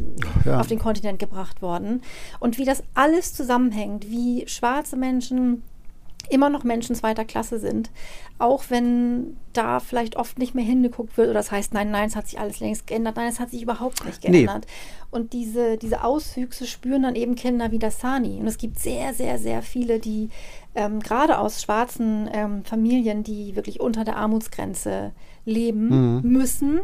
[0.45, 0.61] äh, ja.
[0.61, 2.03] auf den Kontinent gebracht worden.
[2.39, 5.63] Und wie das alles zusammenhängt, wie schwarze Menschen
[6.33, 7.91] immer noch Menschen zweiter Klasse sind,
[8.39, 12.17] auch wenn da vielleicht oft nicht mehr hingeguckt wird oder das heißt, nein, nein, es
[12.17, 14.67] hat sich alles längst geändert, nein, es hat sich überhaupt nicht geändert.
[14.67, 15.09] Nee.
[15.11, 18.39] Und diese, diese Auswüchse spüren dann eben Kinder wie Dasani.
[18.41, 20.31] Und es gibt sehr, sehr, sehr viele, die
[20.75, 25.13] ähm, gerade aus schwarzen ähm, Familien, die wirklich unter der Armutsgrenze
[25.45, 26.33] leben mhm.
[26.33, 26.81] müssen.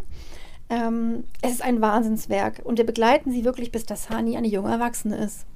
[0.70, 5.16] Ähm, es ist ein Wahnsinnswerk und wir begleiten sie wirklich, bis Dasani eine junge Erwachsene
[5.16, 5.46] ist.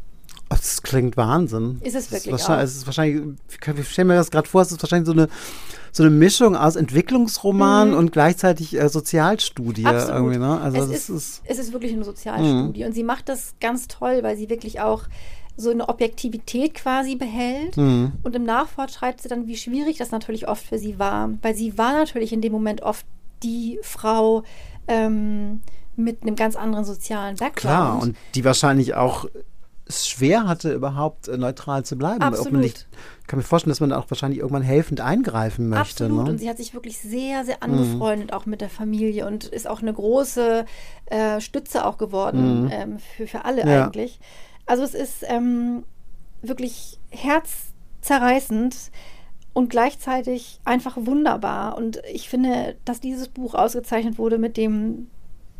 [0.56, 1.80] Das klingt Wahnsinn.
[1.82, 2.32] Ist es wirklich?
[2.34, 3.22] Es ist wahrscheinlich, es ist wahrscheinlich
[3.78, 5.28] ich stelle mir das gerade vor, es ist wahrscheinlich so eine,
[5.92, 7.96] so eine Mischung aus Entwicklungsroman mhm.
[7.96, 9.86] und gleichzeitig äh, Sozialstudie.
[9.86, 10.14] Absolut.
[10.14, 10.60] Irgendwie, ne?
[10.60, 12.80] also es, ist, ist, es ist wirklich eine Sozialstudie.
[12.80, 12.86] Mhm.
[12.86, 15.04] Und sie macht das ganz toll, weil sie wirklich auch
[15.56, 17.76] so eine Objektivität quasi behält.
[17.76, 18.12] Mhm.
[18.22, 21.30] Und im Nachwort schreibt sie dann, wie schwierig das natürlich oft für sie war.
[21.42, 23.06] Weil sie war natürlich in dem Moment oft
[23.42, 24.44] die Frau,
[24.88, 25.60] ähm,
[25.96, 27.60] mit einem ganz anderen sozialen Background.
[27.60, 29.26] Klar, und die wahrscheinlich auch
[29.94, 32.22] es schwer hatte, überhaupt äh, neutral zu bleiben.
[32.22, 32.64] Absolut.
[32.64, 36.04] Ich kann mir vorstellen, dass man da auch wahrscheinlich irgendwann helfend eingreifen möchte.
[36.04, 36.24] Absolut.
[36.24, 36.30] Ne?
[36.32, 38.36] Und sie hat sich wirklich sehr, sehr angefreundet, mhm.
[38.36, 40.64] auch mit der Familie und ist auch eine große
[41.06, 42.70] äh, Stütze auch geworden mhm.
[42.72, 43.84] ähm, für, für alle ja.
[43.84, 44.20] eigentlich.
[44.66, 45.84] Also es ist ähm,
[46.42, 48.76] wirklich herzzerreißend
[49.52, 51.76] und gleichzeitig einfach wunderbar.
[51.76, 55.08] Und ich finde, dass dieses Buch ausgezeichnet wurde mit dem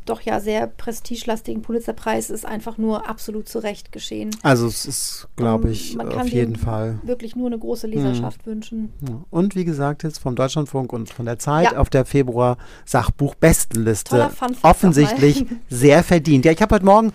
[0.05, 4.31] doch ja sehr prestigelastigen Pulitzerpreis ist einfach nur absolut zu Recht geschehen.
[4.43, 6.99] Also es ist, glaube ich, auf jeden Fall.
[7.03, 8.51] Wirklich nur eine große Leserschaft mhm.
[8.51, 8.93] wünschen.
[9.07, 9.23] Ja.
[9.31, 11.79] Und wie gesagt, jetzt vom Deutschlandfunk und von der Zeit ja.
[11.79, 14.31] auf der Februar Sachbuch-Bestenliste.
[14.63, 16.45] Offensichtlich sehr verdient.
[16.45, 17.13] Ja, ich habe heute Morgen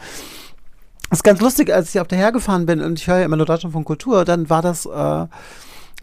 [1.09, 3.37] das ist ganz lustig, als ich auf der hergefahren bin und ich höre ja immer
[3.37, 5.25] nur Deutschlandfunk Kultur, dann war das äh,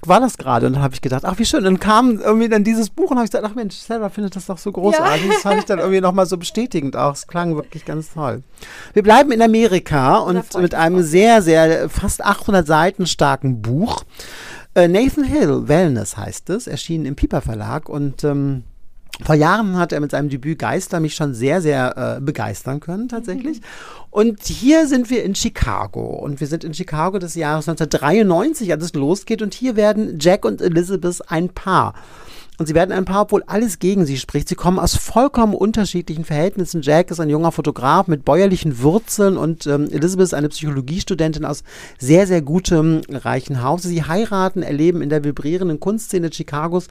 [0.09, 0.67] war das gerade?
[0.67, 1.61] Und dann habe ich gedacht, ach wie schön.
[1.61, 4.37] Und dann kam irgendwie dann dieses Buch und habe ich gesagt, ach Mensch, Sarah findet
[4.37, 5.27] das doch so großartig.
[5.27, 5.33] Ja.
[5.33, 7.15] Das fand ich dann irgendwie nochmal so bestätigend auch.
[7.15, 8.43] Es klang wirklich ganz toll.
[8.93, 14.05] Wir bleiben in Amerika und mit einem sehr, sehr fast 800 Seiten starken Buch.
[14.75, 18.65] Äh, Nathan Hill, Wellness heißt es, erschienen im Piper Verlag und ähm,
[19.23, 23.09] vor Jahren hat er mit seinem Debüt Geister mich schon sehr, sehr äh, begeistern können,
[23.09, 23.61] tatsächlich.
[24.11, 26.05] Und hier sind wir in Chicago.
[26.05, 29.43] Und wir sind in Chicago des Jahres 1993, als es losgeht.
[29.43, 31.95] Und hier werden Jack und Elizabeth ein Paar.
[32.57, 34.49] Und sie werden ein Paar, obwohl alles gegen sie spricht.
[34.49, 36.83] Sie kommen aus vollkommen unterschiedlichen Verhältnissen.
[36.83, 41.65] Jack ist ein junger Fotograf mit bäuerlichen Wurzeln und ähm, Elizabeth ist eine Psychologiestudentin aus
[41.99, 43.83] sehr, sehr gutem, reichen Haus.
[43.83, 46.87] Sie heiraten, erleben in der vibrierenden Kunstszene Chicagos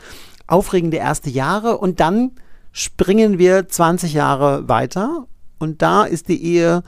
[0.47, 2.31] aufregende erste Jahre und dann
[2.71, 5.27] springen wir 20 Jahre weiter
[5.59, 6.83] und da ist die Ehe,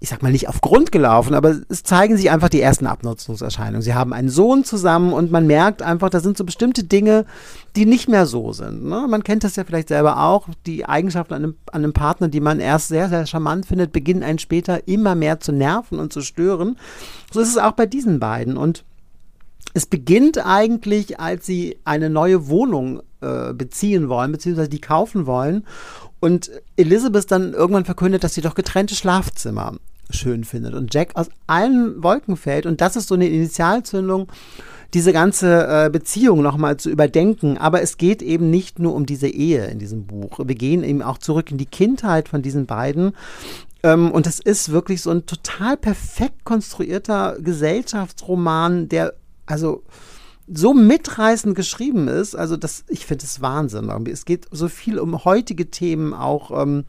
[0.00, 3.82] ich sag mal nicht auf Grund gelaufen, aber es zeigen sich einfach die ersten Abnutzungserscheinungen.
[3.82, 7.24] Sie haben einen Sohn zusammen und man merkt einfach, da sind so bestimmte Dinge,
[7.76, 8.84] die nicht mehr so sind.
[8.84, 9.06] Ne?
[9.08, 12.40] Man kennt das ja vielleicht selber auch, die Eigenschaften an einem, an einem Partner, die
[12.40, 16.22] man erst sehr, sehr charmant findet, beginnen einen später immer mehr zu nerven und zu
[16.22, 16.78] stören.
[17.32, 18.84] So ist es auch bei diesen beiden und
[19.74, 25.64] es beginnt eigentlich, als sie eine neue Wohnung äh, beziehen wollen, beziehungsweise die kaufen wollen.
[26.20, 29.74] Und Elizabeth dann irgendwann verkündet, dass sie doch getrennte Schlafzimmer
[30.10, 30.74] schön findet.
[30.74, 32.66] Und Jack aus allen Wolken fällt.
[32.66, 34.28] Und das ist so eine Initialzündung,
[34.94, 37.58] diese ganze äh, Beziehung nochmal zu überdenken.
[37.58, 40.40] Aber es geht eben nicht nur um diese Ehe in diesem Buch.
[40.42, 43.12] Wir gehen eben auch zurück in die Kindheit von diesen beiden.
[43.82, 49.14] Ähm, und es ist wirklich so ein total perfekt konstruierter Gesellschaftsroman, der
[49.48, 49.82] also
[50.50, 53.90] so mitreißend geschrieben ist, also das, ich finde es Wahnsinn.
[54.10, 56.50] Es geht so viel um heutige Themen auch.
[56.62, 56.84] Ähm,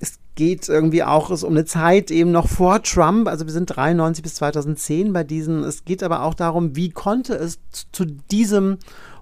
[0.00, 4.22] es geht irgendwie auch um eine Zeit eben noch vor Trump, also wir sind 93
[4.22, 5.62] bis 2010 bei diesen.
[5.62, 7.60] Es geht aber auch darum, wie konnte es
[7.92, 8.78] zu diesem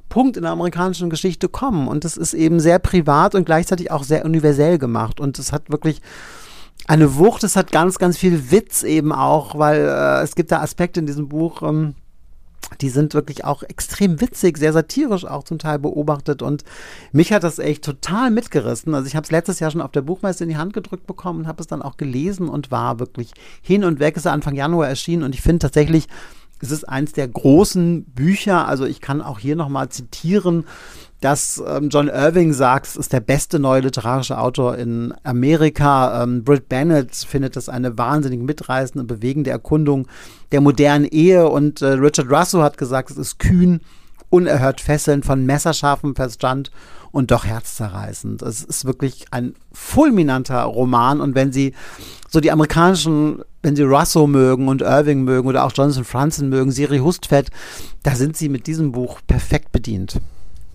[0.08, 1.86] Punkt in der amerikanischen Geschichte kommen.
[1.86, 5.20] Und das ist eben sehr privat und gleichzeitig auch sehr universell gemacht.
[5.20, 6.00] Und es hat wirklich
[6.86, 10.62] eine Wucht, es hat ganz, ganz viel Witz eben auch, weil äh, es gibt da
[10.62, 11.62] Aspekte in diesem Buch.
[11.62, 11.94] Ähm,
[12.80, 16.64] die sind wirklich auch extrem witzig, sehr satirisch auch zum Teil beobachtet und
[17.12, 18.94] mich hat das echt total mitgerissen.
[18.94, 21.40] Also ich habe es letztes Jahr schon auf der Buchmesse in die Hand gedrückt bekommen
[21.40, 24.16] und habe es dann auch gelesen und war wirklich hin und weg.
[24.16, 26.08] Es ist Anfang Januar erschienen und ich finde tatsächlich,
[26.60, 28.66] es ist eins der großen Bücher.
[28.66, 30.64] Also ich kann auch hier nochmal zitieren,
[31.20, 36.22] dass ähm, John Irving sagt, es ist der beste neue literarische Autor in Amerika.
[36.22, 40.06] Ähm, Britt Bennett findet das eine wahnsinnig mitreißende bewegende Erkundung
[40.52, 41.48] der modernen Ehe.
[41.48, 43.80] Und äh, Richard Russo hat gesagt, es ist kühn,
[44.30, 46.70] unerhört fesselnd, von messerscharfem Verstand
[47.10, 48.42] und doch herzzerreißend.
[48.42, 51.20] Es ist wirklich ein fulminanter Roman.
[51.20, 51.74] Und wenn Sie
[52.28, 56.70] so die amerikanischen, wenn Sie Russo mögen und Irving mögen oder auch Jonathan Franzen mögen,
[56.70, 57.50] Siri Hustvedt,
[58.04, 60.20] da sind Sie mit diesem Buch perfekt bedient.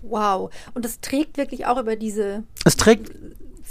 [0.08, 0.50] Wow.
[0.74, 3.10] Und das trägt wirklich auch über diese es trägt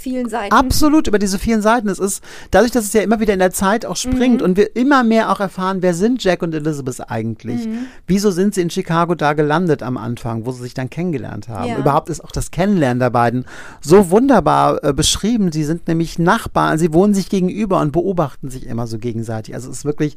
[0.04, 0.54] vielen Seiten.
[0.54, 1.88] Absolut, über diese vielen Seiten.
[1.88, 4.44] Es ist dadurch, dass es ja immer wieder in der Zeit auch springt mhm.
[4.44, 7.66] und wir immer mehr auch erfahren, wer sind Jack und Elizabeth eigentlich?
[7.66, 7.86] Mhm.
[8.06, 11.70] Wieso sind sie in Chicago da gelandet am Anfang, wo sie sich dann kennengelernt haben?
[11.70, 11.78] Ja.
[11.78, 13.46] Überhaupt ist auch das Kennenlernen der beiden
[13.80, 15.52] so wunderbar äh, beschrieben.
[15.52, 19.54] Sie sind nämlich Nachbarn, sie wohnen sich gegenüber und beobachten sich immer so gegenseitig.
[19.54, 20.16] Also es ist wirklich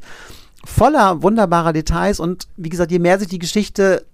[0.64, 4.04] voller wunderbarer Details und wie gesagt, je mehr sich die Geschichte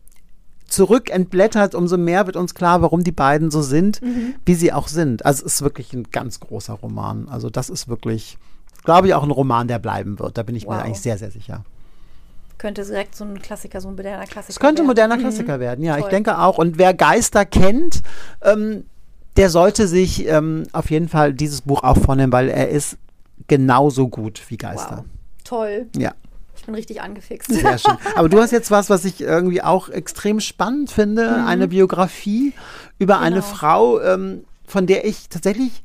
[0.66, 4.34] zurück entblättert, umso mehr wird uns klar, warum die beiden so sind, mhm.
[4.44, 5.24] wie sie auch sind.
[5.24, 7.28] Also es ist wirklich ein ganz großer Roman.
[7.28, 8.38] Also das ist wirklich,
[8.84, 10.38] glaube ich, auch ein Roman, der bleiben wird.
[10.38, 10.74] Da bin ich wow.
[10.74, 11.64] mir eigentlich sehr, sehr sicher.
[12.58, 15.20] Könnte direkt so ein Klassiker, so ein moderner Klassiker Es könnte ein moderner mhm.
[15.20, 16.04] Klassiker werden, ja, Toll.
[16.04, 16.58] ich denke auch.
[16.58, 18.02] Und wer Geister kennt,
[18.42, 18.84] ähm,
[19.36, 22.96] der sollte sich ähm, auf jeden Fall dieses Buch auch vornehmen, weil er ist
[23.48, 24.98] genauso gut wie Geister.
[24.98, 25.04] Wow.
[25.44, 25.86] Toll.
[25.96, 26.12] Ja.
[26.64, 27.52] Ich bin richtig angefixt.
[27.52, 27.98] Sehr schön.
[28.16, 31.46] Aber du hast jetzt was, was ich irgendwie auch extrem spannend finde, mhm.
[31.46, 32.54] eine Biografie
[32.98, 33.26] über genau.
[33.26, 35.82] eine Frau, ähm, von der ich tatsächlich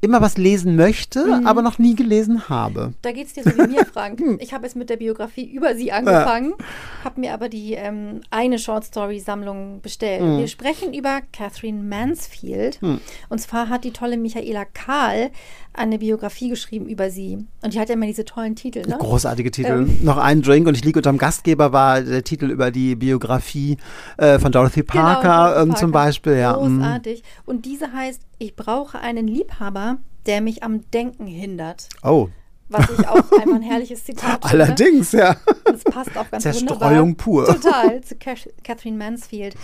[0.00, 1.46] immer was lesen möchte, mhm.
[1.46, 2.94] aber noch nie gelesen habe.
[3.02, 4.20] Da geht es dir so wie mir, Frank.
[4.40, 7.04] Ich habe es mit der Biografie über sie angefangen, ja.
[7.04, 10.22] habe mir aber die ähm, eine Short Story Sammlung bestellt.
[10.22, 10.38] Mhm.
[10.38, 12.80] Wir sprechen über Catherine Mansfield.
[12.80, 13.00] Mhm.
[13.28, 15.30] Und zwar hat die tolle Michaela Kahl
[15.72, 17.46] eine Biografie geschrieben über sie.
[17.62, 18.82] Und die hat ja immer diese tollen Titel.
[18.88, 18.96] Ne?
[18.98, 19.86] Großartige Titel.
[19.86, 23.76] Ähm, noch ein Drink und ich liege unterm Gastgeber war der Titel über die Biografie
[24.16, 25.80] äh, von Dorothy genau, Parker, genau, Dorothy ähm, Parker.
[25.80, 26.36] zum Beispiel.
[26.36, 26.56] Ja.
[26.56, 26.78] Mhm.
[26.78, 27.22] Großartig.
[27.46, 31.90] Und diese heißt Ich brauche einen Liebhaber, der mich am Denken hindert.
[32.02, 32.30] Oh.
[32.70, 34.64] Was ich auch einfach ein herrliches Zitat finde.
[34.64, 35.36] Allerdings, ja.
[35.66, 37.14] Das passt auch ganz Zerstreuung wunderbar.
[37.16, 37.46] pur.
[37.46, 39.56] Total, zu Catherine Mansfield.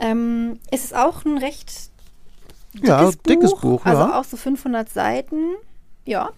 [0.00, 1.90] Ähm, es ist auch ein recht
[2.74, 4.18] dickes ja, Buch, dickes Buch, also ja.
[4.18, 5.54] auch so 500 Seiten.
[6.04, 6.30] Ja.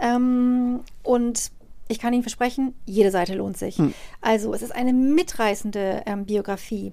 [0.00, 1.52] Ähm, und
[1.86, 3.78] ich kann Ihnen versprechen, jede Seite lohnt sich.
[3.78, 3.94] Hm.
[4.20, 6.92] Also es ist eine mitreißende ähm, Biografie.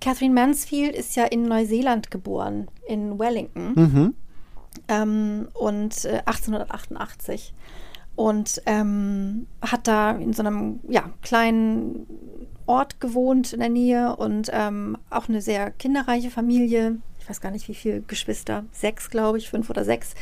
[0.00, 3.72] Catherine Mansfield ist ja in Neuseeland geboren, in Wellington.
[3.74, 4.14] Mhm.
[4.88, 7.54] Ähm, und äh, 1888
[8.14, 12.06] und ähm, hat da in so einem ja, kleinen
[12.66, 17.50] Ort gewohnt in der Nähe und ähm, auch eine sehr kinderreiche Familie ich weiß gar
[17.50, 20.14] nicht wie viele Geschwister, sechs, glaube ich, fünf oder sechs.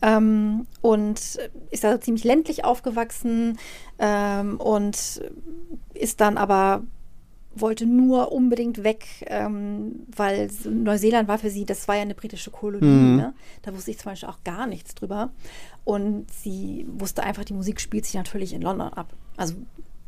[0.00, 1.38] Ähm, und
[1.70, 3.58] ist da ziemlich ländlich aufgewachsen
[3.98, 5.20] ähm, und
[5.92, 6.82] ist dann aber
[7.60, 12.50] wollte nur unbedingt weg, ähm, weil Neuseeland war für sie, das war ja eine britische
[12.50, 12.86] Kolonie.
[12.86, 13.16] Mhm.
[13.16, 13.34] Ne?
[13.62, 15.30] Da wusste ich zum Beispiel auch gar nichts drüber.
[15.84, 19.12] Und sie wusste einfach, die Musik spielt sich natürlich in London ab.
[19.36, 19.54] Also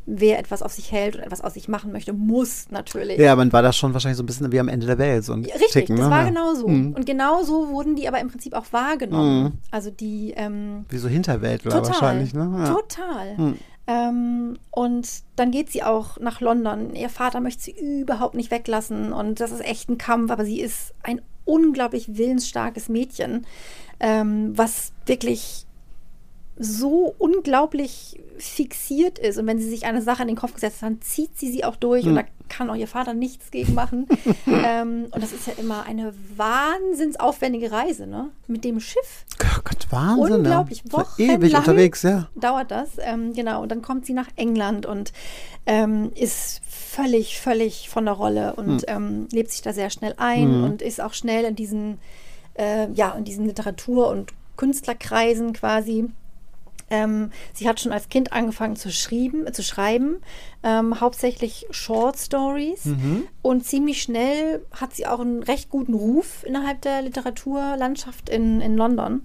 [0.08, 3.18] wer etwas auf sich hält und etwas aus sich machen möchte, muss natürlich.
[3.18, 5.24] Ja, man war da schon wahrscheinlich so ein bisschen wie am Ende der Welt.
[5.24, 6.10] So Richtig, Ticken, das ne?
[6.10, 6.28] war ja.
[6.28, 6.66] genau so.
[6.66, 6.94] Mhm.
[6.94, 9.44] Und genau so wurden die aber im Prinzip auch wahrgenommen.
[9.44, 9.52] Mhm.
[9.70, 10.32] Also die.
[10.36, 12.50] Ähm, wie so Hinterwäldler total, wahrscheinlich, ne?
[12.58, 12.72] Ja.
[12.72, 13.36] Total.
[13.36, 13.58] Mhm.
[13.88, 16.94] Ähm, und dann geht sie auch nach London.
[16.94, 20.60] Ihr Vater möchte sie überhaupt nicht weglassen und das ist echt ein Kampf, aber sie
[20.60, 23.46] ist ein unglaublich willensstarkes Mädchen,
[23.98, 25.64] ähm, was wirklich
[26.58, 30.90] so unglaublich fixiert ist und wenn sie sich eine Sache in den Kopf gesetzt hat,
[30.90, 32.12] dann zieht sie sie auch durch mhm.
[32.12, 32.26] und hm.
[32.26, 34.06] da kann auch ihr Vater nichts gegen machen.
[34.46, 38.30] ähm, und das ist ja immer eine wahnsinnsaufwendige Reise, ne?
[38.46, 39.26] Mit dem Schiff.
[39.42, 40.36] Oh Gott, Wahnsinn.
[40.36, 40.82] Unglaublich.
[40.84, 41.04] Ne?
[41.18, 42.28] Ewig unterwegs, ja.
[42.36, 42.90] Dauert das.
[42.98, 43.62] Ähm, genau.
[43.62, 45.12] Und dann kommt sie nach England und
[45.66, 49.28] ähm, ist völlig, völlig von der Rolle und mhm.
[49.30, 50.64] lebt sich da sehr schnell ein mhm.
[50.64, 51.98] und ist auch schnell in diesen,
[52.54, 56.06] äh, ja, in diesen Literatur- und Künstlerkreisen quasi
[56.90, 60.16] ähm, sie hat schon als Kind angefangen zu, schrieben, zu schreiben,
[60.62, 62.86] ähm, hauptsächlich Short Stories.
[62.86, 63.28] Mhm.
[63.42, 68.76] Und ziemlich schnell hat sie auch einen recht guten Ruf innerhalb der Literaturlandschaft in, in
[68.76, 69.22] London.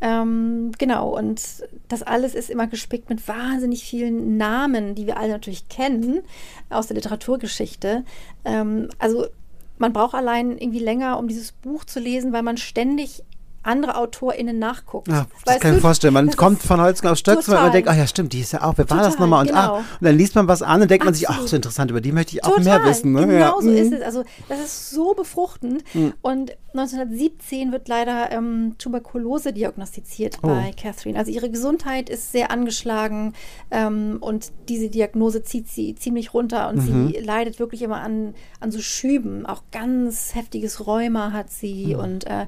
[0.00, 1.40] Ähm, genau, und
[1.86, 6.22] das alles ist immer gespickt mit wahnsinnig vielen Namen, die wir alle natürlich kennen
[6.70, 8.04] aus der Literaturgeschichte.
[8.44, 9.26] Ähm, also
[9.78, 13.22] man braucht allein irgendwie länger, um dieses Buch zu lesen, weil man ständig
[13.62, 15.08] andere AutorInnen nachguckt.
[15.08, 16.14] Ja, das Weißt kann ich mir vorstellen.
[16.14, 18.62] Man kommt von Holzgen auf Stöckchen, weil man denkt, ach ja, stimmt, die ist ja
[18.62, 19.42] auch, wer war das nochmal?
[19.42, 19.60] Und, genau.
[19.60, 21.50] ah, und dann liest man was an und denkt man sich, ach, Absolut.
[21.50, 23.12] so interessant, über die möchte ich auch Total, mehr wissen.
[23.12, 23.26] Ne?
[23.26, 23.54] Genau ja.
[23.60, 23.76] so Mhm.
[23.76, 24.02] ist es.
[24.02, 25.84] Also das ist so befruchtend.
[26.22, 30.48] Und 1917 wird leider ähm, Tuberkulose diagnostiziert Oh.
[30.48, 31.18] bei Catherine.
[31.18, 33.34] Also ihre Gesundheit ist sehr angeschlagen
[33.70, 37.08] ähm, und diese Diagnose zieht sie ziemlich runter und Mhm.
[37.12, 39.46] sie leidet wirklich immer an, an so Schüben.
[39.46, 42.46] Auch ganz heftiges Rheuma hat sie und äh,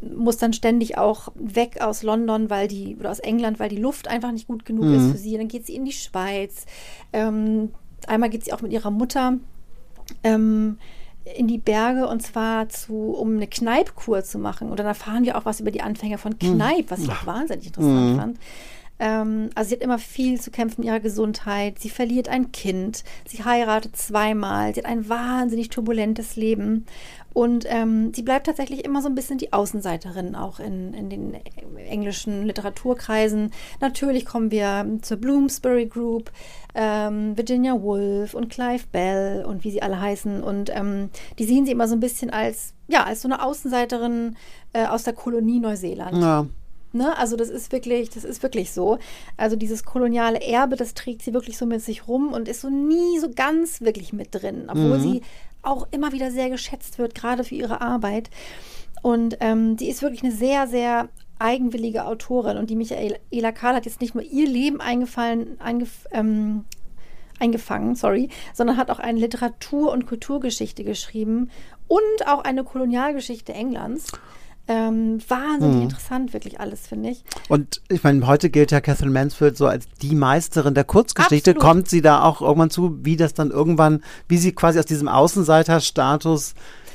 [0.00, 4.08] muss dann ständig auch weg aus London, weil die, oder aus England, weil die Luft
[4.08, 5.36] einfach nicht gut genug ist für sie.
[5.36, 6.66] Dann geht sie in die Schweiz.
[7.12, 7.70] Ähm,
[8.06, 9.38] einmal geht sie auch mit ihrer Mutter
[10.22, 10.78] ähm,
[11.36, 14.70] in die Berge und zwar zu, um eine Kneipkur zu machen.
[14.70, 17.66] Und dann erfahren wir auch was über die Anfänger von Kneip, was ich auch wahnsinnig
[17.66, 18.38] interessant fand.
[19.00, 21.78] Ähm, also sie hat immer viel zu kämpfen mit ihrer Gesundheit.
[21.78, 23.02] Sie verliert ein Kind.
[23.26, 24.74] Sie heiratet zweimal.
[24.74, 26.86] Sie hat ein wahnsinnig turbulentes Leben.
[27.32, 31.34] Und ähm, sie bleibt tatsächlich immer so ein bisschen die Außenseiterin auch in, in den
[31.76, 33.52] englischen Literaturkreisen.
[33.80, 36.30] Natürlich kommen wir zur Bloomsbury Group,
[36.74, 40.42] ähm, Virginia Woolf und Clive Bell und wie sie alle heißen.
[40.42, 44.36] Und ähm, die sehen sie immer so ein bisschen als, ja, als so eine Außenseiterin
[44.72, 46.20] äh, aus der Kolonie Neuseeland.
[46.20, 46.46] Ja.
[46.92, 47.16] Ne?
[47.16, 48.98] Also das ist wirklich, das ist wirklich so.
[49.36, 52.70] Also dieses koloniale Erbe, das trägt sie wirklich so mit sich rum und ist so
[52.70, 55.22] nie so ganz wirklich mit drin, obwohl sie
[55.62, 58.30] auch immer wieder sehr geschätzt wird, gerade für ihre Arbeit.
[59.02, 62.58] Und ähm, die ist wirklich eine sehr, sehr eigenwillige Autorin.
[62.58, 66.64] Und die Michaela Kahl hat jetzt nicht nur ihr Leben eingefallen, eingef ähm,
[67.38, 71.50] eingefangen, sorry, sondern hat auch eine Literatur- und Kulturgeschichte geschrieben
[71.88, 74.12] und auch eine Kolonialgeschichte Englands.
[74.72, 77.24] Ähm, wahnsinnig interessant, wirklich alles, finde ich.
[77.48, 81.50] Und ich meine, heute gilt ja Catherine Mansfield so als die Meisterin der Kurzgeschichte.
[81.50, 81.60] Absolut.
[81.60, 85.08] Kommt sie da auch irgendwann zu, wie das dann irgendwann, wie sie quasi aus diesem
[85.08, 86.54] Außenseiterstatus,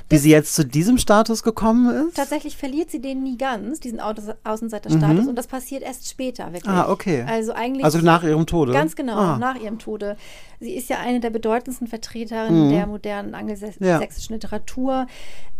[0.09, 2.15] wie sie jetzt zu diesem Status gekommen ist?
[2.15, 5.27] Tatsächlich verliert sie den nie ganz, diesen Außen- Außenseiterstatus.
[5.27, 6.65] Und das passiert erst später, wirklich.
[6.65, 6.79] Mhm.
[6.79, 7.23] Ah, okay.
[7.27, 7.83] Also eigentlich.
[7.83, 8.71] Also nach ihrem Tode?
[8.73, 9.37] Ganz genau, Ah.
[9.37, 10.17] nach ihrem Tode.
[10.59, 15.07] Sie ist ja eine der bedeutendsten Vertreterinnen der modernen angelsächsischen Literatur.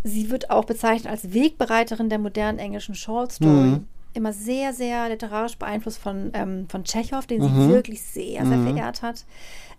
[0.04, 3.80] Sie wird auch bezeichnet als Wegbereiterin der modernen englischen Short Story.
[4.14, 9.02] Immer sehr, sehr literarisch beeinflusst von, ähm, von Tschechow, den sie wirklich sehr, sehr verehrt
[9.02, 9.26] hat.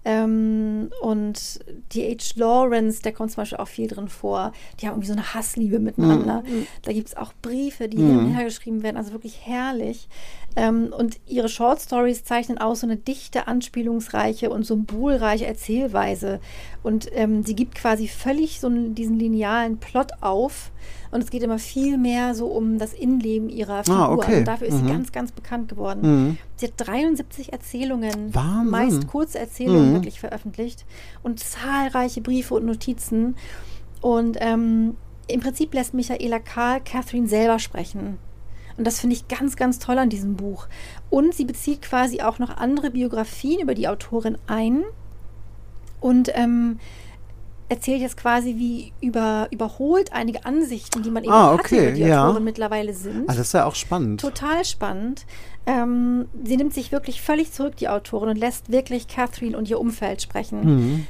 [0.09, 1.59] Ähm, und
[1.92, 2.35] die H.
[2.37, 4.53] Lawrence, der kommt zum Beispiel auch viel drin vor.
[4.81, 6.45] Die haben irgendwie so eine Hassliebe miteinander.
[6.83, 10.09] Da gibt es auch Briefe, die hin und her geschrieben werden, also wirklich herrlich.
[10.55, 16.38] Ähm, und ihre Short Stories zeichnen auch so eine dichte, anspielungsreiche und symbolreiche Erzählweise.
[16.85, 20.71] Und ähm, sie gibt quasi völlig so einen, diesen linealen Plot auf.
[21.11, 23.99] Und es geht immer viel mehr so um das Innenleben ihrer Figur.
[24.01, 24.38] Ah, okay.
[24.38, 24.88] Und dafür ist sie Mhm.
[24.88, 26.38] ganz, ganz bekannt geworden.
[26.57, 28.71] Sie hat 73 Erzählungen, Wahnsinn.
[28.71, 29.95] meist kurze Erzählungen Mhm.
[29.95, 30.87] wirklich veröffentlicht
[31.23, 33.37] und zahlreiche Briefe und Notizen.
[34.01, 34.97] Und ähm,
[35.29, 38.19] im Prinzip lässt Michaela Kahl Catherine selber sprechen.
[38.79, 40.69] Und das finde ich ganz, ganz toll an diesem Buch.
[41.11, 44.85] Und sie bezieht quasi auch noch andere Biografien über die Autorin ein
[46.01, 46.79] und ähm,
[47.68, 51.90] erzählt jetzt quasi, wie über, überholt einige Ansichten, die man eben Ah, hatte okay, über
[51.92, 52.26] die ja.
[52.26, 53.22] Autorin mittlerweile sind.
[53.29, 54.20] Ah, das ist ja auch spannend.
[54.20, 55.26] Total spannend.
[55.66, 59.81] Ähm, sie nimmt sich wirklich völlig zurück, die Autorin, und lässt wirklich Catherine und ihr
[59.81, 60.64] Umfeld sprechen.
[60.64, 61.07] Mhm.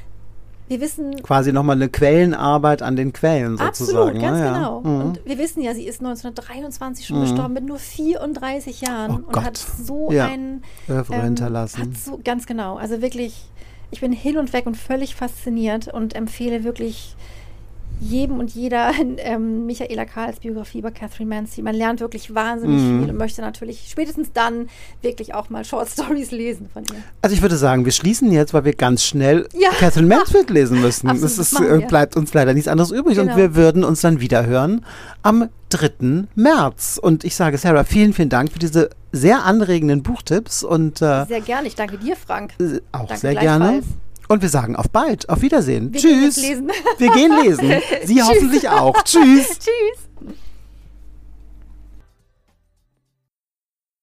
[0.69, 4.09] Wir wissen Quasi nochmal eine Quellenarbeit an den Quellen sozusagen.
[4.09, 4.45] absolut, ganz ne?
[4.45, 4.53] ja.
[4.53, 4.81] genau.
[4.81, 5.01] Mhm.
[5.01, 9.31] Und wir wissen ja, sie ist 1923 schon gestorben mit nur 34 Jahren Oh und
[9.31, 9.43] Gott.
[9.45, 10.25] hat so Ja.
[10.25, 11.81] ein Övre ähm, hinterlassen.
[11.83, 12.75] Hat so, ganz genau.
[12.75, 13.45] Also wirklich,
[13.91, 17.15] ich bin hin und weg und völlig fasziniert und empfehle wirklich
[17.99, 21.65] jedem und jeder ähm, Michaela Kahls Biografie über Catherine Mansfield.
[21.65, 22.99] Man lernt wirklich wahnsinnig Mhm.
[23.01, 24.67] viel und möchte natürlich spätestens dann
[25.01, 27.01] wirklich auch mal Short Stories lesen von ihr.
[27.23, 29.69] Also ich würde sagen, wir schließen jetzt, weil wir ganz schnell Ja.
[29.79, 31.07] Catherine Mansfield lesen müssen.
[31.09, 33.37] Absolut, das ist, äh, bleibt uns leider nichts anderes übrig und Genau.
[33.37, 34.85] wir würden uns dann wieder hören
[35.23, 36.27] am 3.
[36.35, 36.99] März.
[37.01, 41.41] Und ich sage Sarah, vielen, vielen Dank für diese sehr anregenden Buchtipps und äh, Sehr
[41.41, 41.67] gerne.
[41.67, 42.53] Ich danke dir, Frank.
[42.59, 43.81] äh, auch Danke sehr gerne.
[44.29, 45.93] Und wir sagen auf bald, auf Wiedersehen.
[45.93, 46.35] Wir gehen Tschüss.
[46.37, 46.71] lesen.
[46.97, 47.71] Wir gehen lesen.
[48.05, 49.01] Sie hoffentlich auch.
[49.03, 49.47] Tschüss.
[49.59, 50.06] Tschüss.